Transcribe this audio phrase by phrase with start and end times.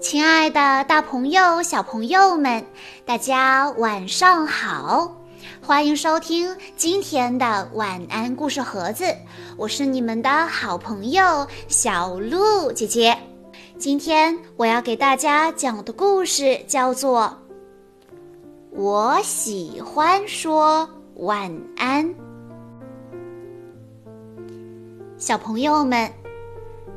[0.00, 2.64] 亲爱的，大朋友、小朋友们，
[3.04, 5.14] 大家晚上好！
[5.62, 9.04] 欢迎收听今天的晚安故事盒子，
[9.58, 13.14] 我是你们的好朋友小鹿姐姐。
[13.78, 17.36] 今天我要给大家讲的故事叫做
[18.70, 22.08] 《我喜欢说晚安》。
[25.18, 26.10] 小朋友们。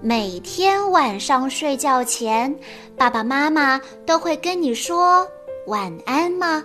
[0.00, 2.56] 每天晚上睡觉前，
[2.96, 5.26] 爸爸妈妈都会跟你说
[5.66, 6.64] 晚安吗？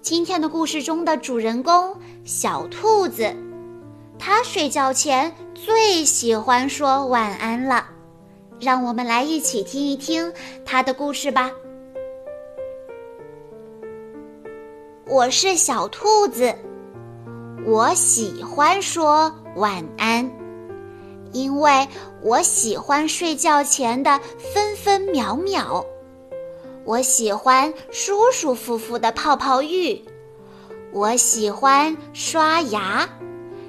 [0.00, 1.94] 今天的故事中的主人公
[2.24, 3.30] 小兔子，
[4.18, 7.84] 它睡觉前最喜欢说晚安了。
[8.58, 10.32] 让我们来一起听一听
[10.64, 11.50] 它的故事吧。
[15.06, 16.54] 我是小兔子，
[17.66, 20.47] 我喜欢说晚安。
[21.38, 21.86] 因为
[22.20, 24.18] 我喜欢睡觉前的
[24.52, 25.86] 分分秒秒，
[26.84, 30.04] 我喜欢舒舒服服的泡泡浴，
[30.92, 33.08] 我喜欢刷牙，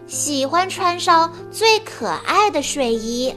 [0.08, 3.32] 喜欢穿上最可爱的睡衣。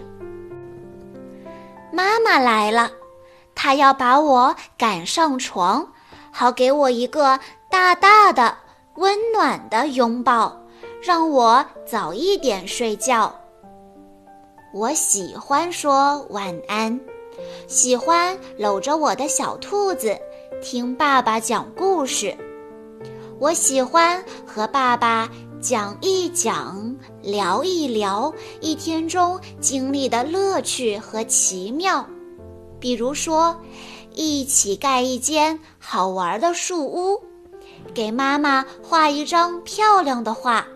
[1.92, 2.90] 妈妈来了，
[3.54, 5.92] 她要把我赶上床，
[6.30, 7.38] 好给我一个
[7.70, 8.56] 大大的、
[8.94, 10.58] 温暖的拥抱，
[11.02, 13.41] 让我早一点睡觉。
[14.72, 16.98] 我喜欢说晚安，
[17.68, 20.16] 喜欢搂着我的小兔子，
[20.62, 22.34] 听爸爸讲故事。
[23.38, 25.28] 我喜欢和爸爸
[25.60, 32.06] 讲一讲，聊一聊一天中经历的乐趣和奇妙，
[32.80, 33.54] 比如说，
[34.14, 37.20] 一起盖一间好玩的树屋，
[37.92, 40.66] 给妈妈画一张漂亮的画。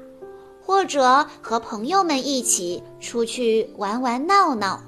[0.67, 4.81] 或者和朋友们一起出去玩玩闹闹，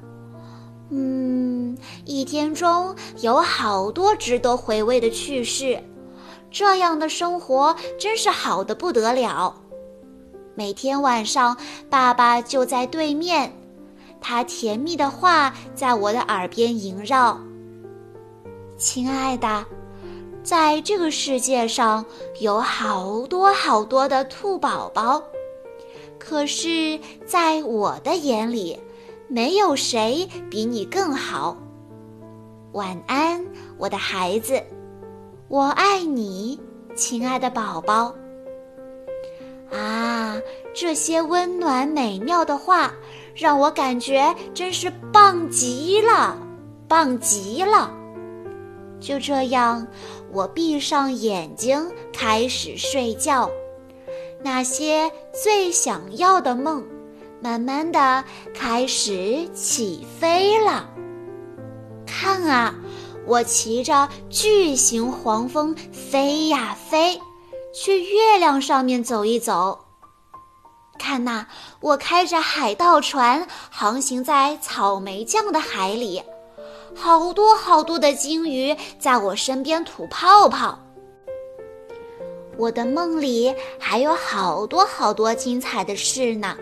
[0.90, 5.80] 嗯，一天中有好多值得回味的趣事，
[6.50, 9.54] 这样的生活真是好的不得了。
[10.56, 11.56] 每天晚上，
[11.88, 13.52] 爸爸就在对面，
[14.20, 17.38] 他甜蜜的话在我的耳边萦绕。
[18.76, 19.64] 亲爱的，
[20.42, 22.04] 在这个世界上
[22.40, 25.22] 有好多好多的兔宝宝。
[26.18, 28.78] 可是，在我的眼里，
[29.28, 31.56] 没有谁比你更好。
[32.72, 33.44] 晚安，
[33.78, 34.62] 我的孩子，
[35.48, 36.60] 我爱你，
[36.94, 38.14] 亲爱的宝宝。
[39.70, 40.36] 啊，
[40.74, 42.92] 这些温暖美妙的话，
[43.34, 46.36] 让我感觉真是棒极了，
[46.86, 47.90] 棒极了。
[49.00, 49.86] 就这样，
[50.32, 53.50] 我闭上眼睛，开始睡觉。
[54.42, 56.84] 那些最想要的梦，
[57.40, 60.88] 慢慢的开始起飞了。
[62.06, 62.74] 看啊，
[63.26, 67.20] 我骑着巨型黄蜂飞呀飞，
[67.74, 69.86] 去月亮上面走一走。
[70.98, 71.46] 看呐，
[71.80, 76.22] 我开着海盗船航行在草莓酱的海里，
[76.94, 80.78] 好多好多的鲸鱼在我身边吐泡泡。
[82.58, 86.56] 我的梦里还有好多好多精彩的事呢，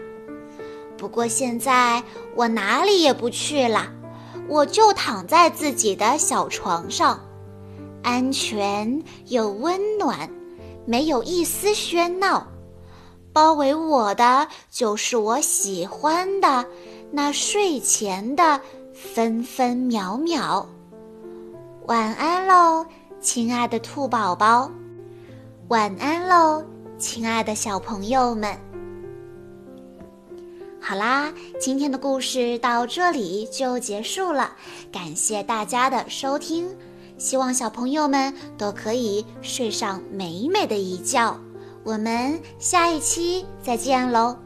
[0.99, 2.03] 不过现在
[2.35, 3.91] 我哪里也不去了，
[4.47, 7.19] 我就躺在自己的小床上，
[8.03, 10.31] 安全又温暖，
[10.85, 12.47] 没有一丝喧闹，
[13.33, 16.67] 包围我的就是我喜欢的
[17.11, 18.61] 那睡前的
[18.93, 20.69] 分分秒秒。
[21.87, 22.85] 晚安喽，
[23.19, 24.71] 亲爱的兔宝宝。
[25.69, 26.65] 晚安喽，
[26.97, 28.57] 亲爱的小朋友们。
[30.81, 34.53] 好啦，今天的故事到这里就结束了，
[34.93, 36.69] 感谢大家的收听，
[37.19, 41.37] 希望小朋友们都可以睡上美美的一觉。
[41.83, 44.46] 我们下一期再见喽。